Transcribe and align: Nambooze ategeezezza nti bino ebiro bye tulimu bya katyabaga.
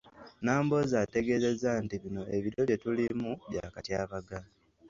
Nambooze 0.43 0.95
ategeezezza 1.05 1.71
nti 1.83 1.95
bino 2.03 2.21
ebiro 2.35 2.59
bye 2.65 2.77
tulimu 2.83 3.31
bya 3.49 3.65
katyabaga. 3.73 4.39